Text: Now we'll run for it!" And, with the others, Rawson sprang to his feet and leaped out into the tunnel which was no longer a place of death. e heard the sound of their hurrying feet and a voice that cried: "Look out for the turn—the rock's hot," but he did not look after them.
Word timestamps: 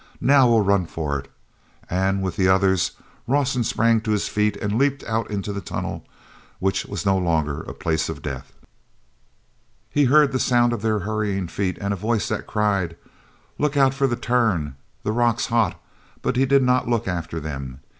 Now 0.19 0.49
we'll 0.49 0.61
run 0.63 0.87
for 0.87 1.19
it!" 1.19 1.29
And, 1.87 2.23
with 2.23 2.35
the 2.35 2.47
others, 2.47 2.93
Rawson 3.27 3.63
sprang 3.63 4.01
to 4.01 4.09
his 4.09 4.27
feet 4.27 4.57
and 4.57 4.79
leaped 4.79 5.03
out 5.03 5.29
into 5.29 5.53
the 5.53 5.61
tunnel 5.61 6.03
which 6.57 6.85
was 6.87 7.05
no 7.05 7.15
longer 7.19 7.61
a 7.61 7.75
place 7.75 8.09
of 8.09 8.23
death. 8.23 8.51
e 9.93 10.05
heard 10.05 10.31
the 10.31 10.39
sound 10.39 10.73
of 10.73 10.81
their 10.81 10.97
hurrying 11.01 11.47
feet 11.47 11.77
and 11.79 11.93
a 11.93 11.97
voice 11.97 12.29
that 12.29 12.47
cried: 12.47 12.97
"Look 13.59 13.77
out 13.77 13.93
for 13.93 14.07
the 14.07 14.15
turn—the 14.15 15.11
rock's 15.11 15.45
hot," 15.53 15.79
but 16.23 16.35
he 16.35 16.47
did 16.47 16.63
not 16.63 16.87
look 16.89 17.07
after 17.07 17.39
them. 17.39 17.81